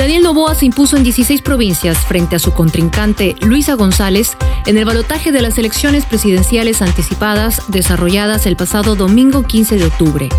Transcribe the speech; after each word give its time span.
Daniel 0.00 0.22
Novoa 0.22 0.54
se 0.54 0.64
impuso 0.64 0.96
en 0.96 1.02
16 1.02 1.42
provincias 1.42 1.98
frente 1.98 2.34
a 2.34 2.38
su 2.38 2.54
contrincante 2.54 3.36
Luisa 3.42 3.74
González 3.74 4.34
en 4.64 4.78
el 4.78 4.86
balotaje 4.86 5.30
de 5.30 5.42
las 5.42 5.58
elecciones 5.58 6.06
presidenciales 6.06 6.80
anticipadas 6.80 7.60
desarrolladas 7.68 8.46
el 8.46 8.56
pasado 8.56 8.96
domingo 8.96 9.42
15 9.42 9.76
de 9.76 9.84
octubre. 9.84 10.30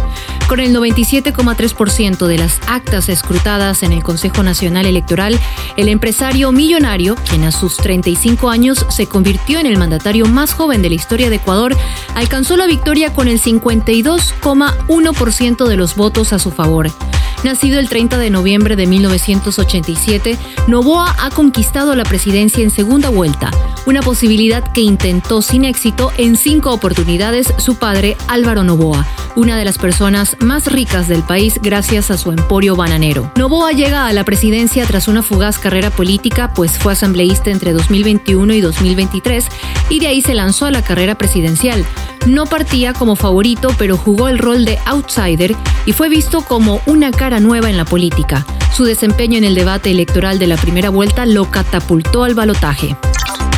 Con 0.48 0.62
el 0.62 0.76
97,3% 0.76 2.26
de 2.26 2.40
las 2.40 2.60
actas 2.66 3.08
escrutadas 3.08 3.84
en 3.84 3.92
el 3.92 4.02
Consejo 4.02 4.42
Nacional 4.42 4.88
Electoral, 4.88 5.40
el 5.78 5.90
empresario 5.90 6.52
millonario, 6.52 7.16
quien 7.30 7.44
a 7.44 7.52
sus 7.52 7.78
35 7.78 8.50
años 8.50 8.88
se 8.90 9.06
convirtió 9.06 9.60
en 9.60 9.68
el 9.68 9.78
mandatario 9.78 10.26
más 10.26 10.56
joven 10.56 10.82
de 10.82 10.90
la 10.90 10.96
historia 10.96 11.30
de 11.30 11.36
Ecuador, 11.36 11.78
alcanzó 12.16 12.58
la 12.58 12.66
victoria 12.66 13.14
con 13.14 13.28
el 13.28 13.40
52,1% 13.40 15.68
de 15.68 15.78
los 15.78 15.96
votos 15.96 16.34
a 16.34 16.40
su 16.40 16.50
favor. 16.50 16.90
Nacido 17.44 17.80
el 17.80 17.90
30 17.90 18.20
de 18.20 18.30
noviembre 18.30 18.76
de 18.76 18.86
1987, 18.86 20.38
Novoa 20.68 21.16
ha 21.20 21.32
conquistado 21.32 21.96
la 21.96 22.04
presidencia 22.04 22.64
en 22.64 22.70
segunda 22.70 23.10
vuelta, 23.10 23.50
una 23.86 24.02
posibilidad 24.02 24.64
que 24.72 24.82
intentó 24.82 25.42
sin 25.42 25.66
éxito 25.66 26.12
en 26.18 26.36
cinco 26.36 26.72
oportunidades 26.72 27.54
su 27.58 27.76
padre 27.76 28.18
Álvaro 28.28 28.64
Novoa, 28.64 29.06
una 29.36 29.58
de 29.58 29.66
las 29.66 29.78
personas 29.78 30.38
más 30.40 30.72
ricas 30.72 31.08
del 31.08 31.24
país 31.24 31.60
gracias 31.62 32.12
a 32.12 32.18
su 32.18 32.32
emporio 32.32 32.76
bananero. 32.76 33.32
Novoa 33.36 33.72
llega 33.72 34.08
a 34.08 34.14
la 34.14 34.24
presidencia 34.24 34.86
tras 34.86 35.08
una 35.08 35.24
fugaz 35.24 35.58
carrera 35.58 35.90
política, 35.90 36.54
pues 36.54 36.78
fue 36.78 36.94
asambleísta 36.94 37.50
entre 37.52 37.74
2021 37.74 38.54
y 38.54 38.62
2023 38.62 39.46
y 39.90 40.00
de 40.00 40.08
ahí 40.08 40.22
se 40.22 40.34
lanzó 40.34 40.66
a 40.66 40.72
la 40.72 40.84
carrera 40.84 41.16
presidencial. 41.16 41.86
No 42.28 42.46
partía 42.46 42.94
como 42.94 43.16
favorito, 43.16 43.70
pero 43.78 43.98
jugó 43.98 44.30
el 44.30 44.38
rol 44.38 44.64
de 44.64 44.78
outsider 44.86 45.56
y 45.86 45.94
fue 45.94 46.08
visto 46.08 46.42
como 46.42 46.82
una 46.86 47.12
cara 47.12 47.40
nueva 47.40 47.70
en 47.70 47.78
la 47.78 47.86
política. 47.86 48.46
Su 48.76 48.84
desempeño 48.84 49.38
en 49.38 49.44
el 49.44 49.56
debate 49.56 49.92
electoral 49.92 50.40
de 50.40 50.48
la 50.48 50.58
primera 50.58 50.90
vuelta 50.90 51.26
lo 51.26 51.50
catapultó 51.50 52.24
al 52.24 52.36
balotaje. 52.36 52.96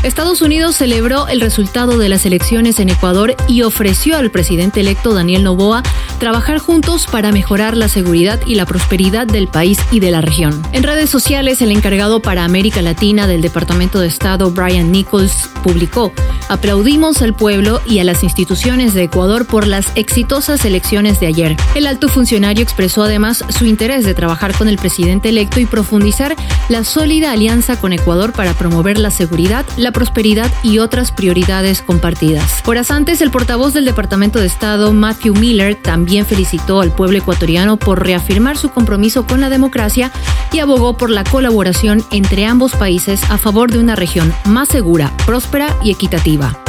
Estados 0.03 0.41
Unidos 0.41 0.75
celebró 0.75 1.29
el 1.29 1.39
resultado 1.39 1.97
de 1.97 2.09
las 2.09 2.25
elecciones 2.25 2.81
en 2.81 2.89
Ecuador 2.89 3.37
y 3.47 3.61
ofreció 3.61 4.17
al 4.17 4.31
presidente 4.31 4.81
electo 4.81 5.13
Daniel 5.13 5.45
Noboa 5.45 5.81
trabajar 6.19 6.57
juntos 6.57 7.07
para 7.09 7.31
mejorar 7.31 7.77
la 7.77 7.87
seguridad 7.87 8.41
y 8.45 8.55
la 8.55 8.65
prosperidad 8.65 9.25
del 9.25 9.47
país 9.47 9.79
y 9.91 10.01
de 10.01 10.11
la 10.11 10.19
región. 10.19 10.61
En 10.73 10.83
redes 10.83 11.09
sociales, 11.09 11.61
el 11.61 11.71
encargado 11.71 12.21
para 12.21 12.43
América 12.43 12.81
Latina 12.81 13.27
del 13.27 13.41
Departamento 13.41 13.99
de 13.99 14.07
Estado, 14.07 14.51
Brian 14.51 14.91
Nichols, 14.91 15.49
publicó, 15.63 16.11
aplaudimos 16.49 17.21
al 17.21 17.33
pueblo 17.33 17.81
y 17.85 17.99
a 17.99 18.03
las 18.03 18.23
instituciones 18.23 18.93
de 18.93 19.03
Ecuador 19.03 19.47
por 19.47 19.67
las 19.67 19.87
exitosas 19.95 20.65
elecciones 20.65 21.21
de 21.21 21.27
ayer. 21.27 21.55
El 21.75 21.87
alto 21.87 22.09
funcionario 22.09 22.61
expresó 22.61 23.03
además 23.03 23.45
su 23.47 23.65
interés 23.65 24.03
de 24.03 24.13
trabajar 24.13 24.53
con 24.57 24.67
el 24.67 24.77
presidente 24.77 25.29
electo 25.29 25.61
y 25.61 25.65
profundizar 25.65 26.35
la 26.67 26.83
sólida 26.83 27.31
alianza 27.31 27.79
con 27.79 27.93
Ecuador 27.93 28.33
para 28.33 28.53
promover 28.53 28.97
la 28.97 29.09
seguridad, 29.09 29.65
la 29.77 29.92
prosperidad 29.93 30.51
y 30.63 30.79
otras 30.79 31.11
prioridades 31.11 31.81
compartidas. 31.81 32.61
Horas 32.65 32.91
antes, 32.91 33.21
el 33.21 33.31
portavoz 33.31 33.73
del 33.73 33.85
Departamento 33.85 34.39
de 34.39 34.47
Estado, 34.47 34.91
Matthew 34.91 35.35
Miller, 35.35 35.75
también 35.75 36.25
felicitó 36.25 36.81
al 36.81 36.91
pueblo 36.91 37.17
ecuatoriano 37.17 37.77
por 37.77 38.03
reafirmar 38.03 38.57
su 38.57 38.69
compromiso 38.69 39.25
con 39.25 39.39
la 39.39 39.49
democracia 39.49 40.11
y 40.51 40.59
abogó 40.59 40.97
por 40.97 41.09
la 41.09 41.23
colaboración 41.23 42.03
entre 42.11 42.45
ambos 42.45 42.73
países 42.73 43.21
a 43.29 43.37
favor 43.37 43.71
de 43.71 43.79
una 43.79 43.95
región 43.95 44.33
más 44.45 44.67
segura, 44.67 45.11
próspera 45.25 45.75
y 45.83 45.91
equitativa. 45.91 46.62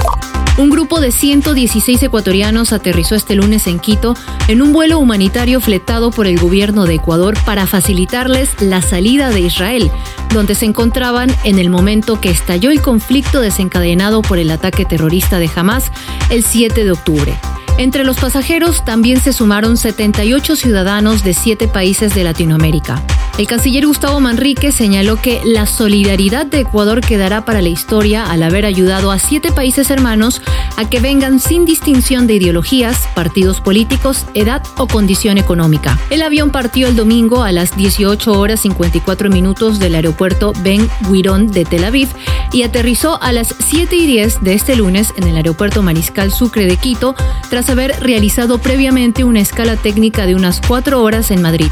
Un 0.57 0.71
grupo 0.71 1.01
de 1.01 1.11
116 1.11 2.01
ecuatorianos 2.05 2.73
aterrizó 2.73 3.17
este 3.17 3.35
lunes 3.35 3.67
en 3.67 3.81
Quito 3.81 4.15
en 4.47 4.63
un 4.63 4.73
vuelo 4.73 5.01
humanitario 5.01 5.61
fletado 5.61 6.13
por 6.13 6.29
el 6.29 6.39
gobierno 6.39 6.85
de 6.85 6.95
Ecuador 6.95 7.37
para 7.45 7.67
facilitarles 7.67 8.51
la 8.61 8.81
salida 8.81 9.31
de 9.31 9.41
Israel, 9.41 9.91
donde 10.33 10.55
se 10.55 10.65
encontraban 10.65 11.35
en 11.43 11.59
el 11.59 11.71
momento 11.71 12.21
que 12.21 12.31
estalló 12.31 12.71
el 12.71 12.83
conflicto 12.83 13.41
desencadenado 13.41 14.23
por 14.23 14.39
el 14.39 14.49
ataque 14.53 14.85
terrorista 14.85 15.41
de 15.41 15.51
Hamas 15.57 15.91
el 16.31 16.45
7 16.45 16.85
de 16.85 16.93
octubre. 16.93 17.35
Entre 17.77 18.05
los 18.05 18.19
pasajeros 18.19 18.85
también 18.85 19.21
se 19.21 19.33
sumaron 19.33 19.77
78 19.77 20.55
ciudadanos 20.55 21.25
de 21.25 21.35
siete 21.35 21.67
países 21.67 22.15
de 22.15 22.23
Latinoamérica. 22.23 23.03
El 23.37 23.49
canciller 23.49 23.85
Gustavo 23.85 24.21
Manrique 24.21 24.71
señaló 24.71 25.21
que 25.21 25.41
la 25.45 25.67
solidaridad 25.67 26.47
de 26.47 26.61
Ecuador 26.61 27.01
quedará 27.01 27.45
para 27.45 27.63
la 27.63 27.69
historia 27.69 28.31
al 28.31 28.45
haber 28.45 28.65
ayudado 28.65 29.11
a 29.11 29.19
siete 29.19 29.51
países 29.51 29.91
hermanos 29.91 30.41
a 30.77 30.89
que 30.89 31.01
vengan 31.01 31.41
sin 31.41 31.65
distinción 31.65 32.29
de 32.29 32.35
ideologías, 32.35 33.09
partidos 33.13 33.61
políticos, 33.61 34.25
edad 34.35 34.63
o 34.77 34.87
condición 34.87 35.37
económica. 35.37 35.99
El 36.11 36.23
avión 36.23 36.51
partió 36.51 36.87
el 36.87 36.95
domingo 36.95 37.43
a 37.43 37.51
las 37.51 37.77
18 37.77 38.39
horas 38.39 38.61
54 38.61 39.29
minutos 39.31 39.81
del 39.81 39.97
aeropuerto 39.97 40.53
Ben 40.63 40.89
Gurion 41.09 41.51
de 41.51 41.65
Tel 41.65 41.87
Aviv 41.87 42.11
y 42.53 42.63
aterrizó 42.63 43.21
a 43.21 43.33
las 43.33 43.53
7 43.59 43.97
y 43.97 44.07
10 44.07 44.45
de 44.45 44.55
este 44.55 44.77
lunes 44.77 45.13
en 45.17 45.25
el 45.25 45.35
aeropuerto 45.35 45.83
Mariscal 45.83 46.31
Sucre 46.31 46.67
de 46.67 46.77
Quito 46.77 47.17
tras 47.51 47.69
haber 47.69 47.99
realizado 48.01 48.59
previamente 48.59 49.25
una 49.25 49.41
escala 49.41 49.75
técnica 49.75 50.25
de 50.25 50.37
unas 50.37 50.61
cuatro 50.65 51.03
horas 51.03 51.33
en 51.33 51.43
Madrid. 51.43 51.71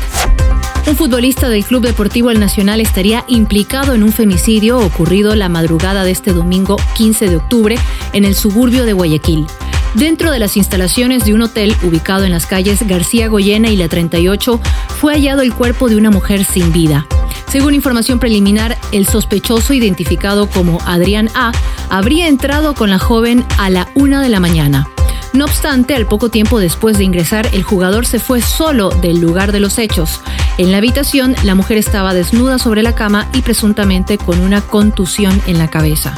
Un 0.87 0.97
futbolista 0.97 1.49
del 1.49 1.65
Club 1.65 1.85
Deportivo 1.85 2.31
El 2.31 2.41
Nacional 2.41 2.81
estaría 2.81 3.25
implicado 3.29 3.95
en 3.95 4.03
un 4.03 4.13
femicidio 4.13 4.79
ocurrido 4.79 5.35
la 5.37 5.49
madrugada 5.49 6.05
de 6.05 6.11
este 6.11 6.33
domingo 6.33 6.77
15 6.97 7.29
de 7.29 7.37
octubre 7.37 7.79
en 8.13 8.25
el 8.25 8.35
suburbio 8.35 8.85
de 8.85 8.93
Guayaquil. 8.93 9.47
Dentro 9.95 10.31
de 10.31 10.39
las 10.39 10.57
instalaciones 10.57 11.25
de 11.25 11.35
un 11.35 11.43
hotel 11.43 11.77
ubicado 11.83 12.25
en 12.25 12.33
las 12.33 12.47
calles 12.47 12.87
García 12.87 13.29
Goyena 13.29 13.69
y 13.69 13.77
la 13.77 13.89
38 13.89 14.61
fue 15.01 15.15
hallado 15.15 15.43
el 15.43 15.55
cuerpo 15.55 15.89
de 15.89 15.97
una 15.97 16.11
mujer 16.11 16.45
sin 16.45 16.73
vida. 16.73 17.07
Según 17.49 17.75
información 17.75 18.19
preliminar, 18.19 18.77
el 18.91 19.07
sospechoso 19.07 19.75
identificado 19.75 20.49
como 20.49 20.81
Adrián 20.87 21.29
A 21.35 21.53
habría 21.91 22.27
entrado 22.27 22.75
con 22.75 22.91
la 22.91 22.99
joven 22.99 23.45
a 23.59 23.71
la 23.71 23.89
una 23.95 24.21
de 24.21 24.31
la 24.31 24.41
mañana. 24.41 24.89
No 25.33 25.45
obstante, 25.45 25.95
al 25.95 26.07
poco 26.07 26.29
tiempo 26.29 26.59
después 26.59 26.99
de 26.99 27.05
ingresar, 27.05 27.49
el 27.53 27.63
jugador 27.63 28.05
se 28.05 28.19
fue 28.19 28.43
solo 28.43 28.91
del 28.91 29.21
lugar 29.21 29.53
de 29.53 29.61
los 29.61 29.79
hechos. 29.79 30.21
En 30.59 30.71
la 30.71 30.79
habitación, 30.79 31.35
la 31.45 31.55
mujer 31.55 31.79
estaba 31.79 32.13
desnuda 32.13 32.59
sobre 32.59 32.83
la 32.83 32.95
cama 32.95 33.27
y 33.33 33.41
presuntamente 33.41 34.19
con 34.19 34.39
una 34.39 34.61
contusión 34.61 35.41
en 35.47 35.59
la 35.59 35.69
cabeza. 35.69 36.15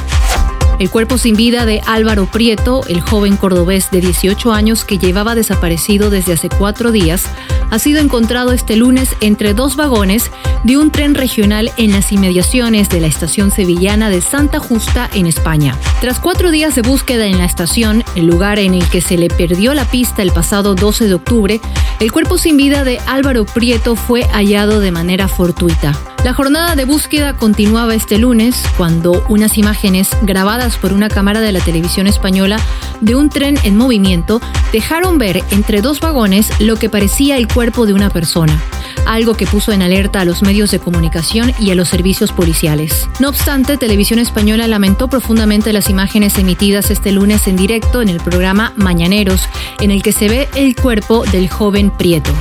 El 0.77 0.89
cuerpo 0.89 1.17
sin 1.17 1.37
vida 1.37 1.65
de 1.65 1.81
Álvaro 1.85 2.25
Prieto, 2.25 2.83
el 2.87 2.99
joven 2.99 3.37
cordobés 3.37 3.91
de 3.91 4.01
18 4.01 4.51
años 4.51 4.83
que 4.83 4.97
llevaba 4.97 5.33
desaparecido 5.33 6.09
desde 6.09 6.33
hace 6.33 6.49
cuatro 6.49 6.91
días, 6.91 7.23
ha 7.71 7.79
sido 7.79 8.01
encontrado 8.01 8.51
este 8.51 8.75
lunes 8.75 9.15
entre 9.21 9.53
dos 9.53 9.77
vagones 9.77 10.31
de 10.65 10.77
un 10.77 10.91
tren 10.91 11.15
regional 11.15 11.71
en 11.77 11.93
las 11.93 12.11
inmediaciones 12.11 12.89
de 12.89 12.99
la 12.99 13.07
estación 13.07 13.51
sevillana 13.51 14.09
de 14.09 14.19
Santa 14.19 14.59
Justa 14.59 15.09
en 15.13 15.27
España. 15.27 15.77
Tras 16.01 16.19
cuatro 16.19 16.51
días 16.51 16.75
de 16.75 16.81
búsqueda 16.81 17.25
en 17.25 17.37
la 17.37 17.45
estación, 17.45 18.03
el 18.15 18.25
lugar 18.25 18.59
en 18.59 18.73
el 18.73 18.87
que 18.89 18.99
se 18.99 19.17
le 19.17 19.29
perdió 19.29 19.73
la 19.73 19.85
pista 19.85 20.23
el 20.23 20.31
pasado 20.31 20.75
12 20.75 21.07
de 21.07 21.13
octubre, 21.13 21.61
el 21.99 22.11
cuerpo 22.11 22.37
sin 22.37 22.57
vida 22.57 22.83
de 22.83 22.99
Álvaro 23.05 23.45
Prieto 23.45 23.95
fue 23.95 24.23
hallado 24.25 24.79
de 24.79 24.91
manera 24.91 25.27
fortuita. 25.27 25.97
La 26.23 26.33
jornada 26.33 26.75
de 26.75 26.85
búsqueda 26.85 27.37
continuaba 27.37 27.93
este 27.93 28.17
lunes 28.17 28.63
cuando 28.77 29.23
unas 29.29 29.57
imágenes 29.57 30.09
grabadas 30.23 30.77
por 30.77 30.91
una 30.91 31.07
cámara 31.07 31.39
de 31.39 31.51
la 31.51 31.59
televisión 31.59 32.07
española 32.07 32.57
de 32.99 33.15
un 33.15 33.29
tren 33.29 33.57
en 33.63 33.77
movimiento 33.77 34.41
dejaron 34.71 35.17
ver 35.17 35.43
entre 35.51 35.81
dos 35.81 35.99
vagones 35.99 36.49
lo 36.59 36.77
que 36.77 36.89
parecía 36.89 37.37
el 37.37 37.47
cuerpo 37.47 37.85
de 37.85 37.93
una 37.93 38.09
persona, 38.09 38.59
algo 39.05 39.35
que 39.35 39.47
puso 39.47 39.71
en 39.71 39.81
alerta 39.81 40.21
a 40.21 40.25
los 40.25 40.41
medios 40.41 40.71
de 40.71 40.79
comunicación 40.79 41.53
y 41.59 41.71
a 41.71 41.75
los 41.75 41.89
servicios 41.89 42.31
policiales. 42.31 43.09
No 43.19 43.29
obstante, 43.29 43.77
Televisión 43.77 44.19
Española 44.19 44.67
lamentó 44.67 45.07
profundamente 45.07 45.73
las 45.73 45.89
imágenes 45.89 46.37
emitidas 46.37 46.91
este 46.91 47.11
lunes 47.11 47.47
en 47.47 47.55
directo 47.55 48.01
en 48.01 48.09
el 48.09 48.19
programa 48.19 48.73
Mañaneros, 48.75 49.47
en 49.79 49.91
el 49.91 50.01
que 50.01 50.11
se 50.11 50.27
ve 50.27 50.49
el 50.55 50.75
cuerpo 50.75 51.25
del 51.25 51.49
joven 51.49 51.91
Prieto. 51.91 52.31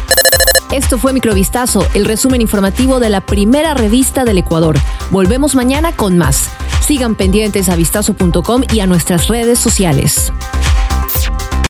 Esto 0.73 0.99
fue 0.99 1.13
Microvistazo, 1.13 1.87
el 1.95 2.05
resumen 2.05 2.41
informativo 2.41 2.99
de 2.99 3.09
la 3.09 3.21
primera 3.21 3.75
revista 3.75 4.25
del 4.25 4.39
Ecuador. 4.39 4.77
Volvemos 5.11 5.55
mañana 5.55 5.93
con 5.93 6.19
más. 6.19 6.51
Sigan 6.85 7.15
pendientes 7.15 7.69
a 7.69 7.77
vistazo.com 7.77 8.63
y 8.73 8.81
a 8.81 8.87
nuestras 8.87 9.29
redes 9.29 9.59
sociales. 9.59 10.33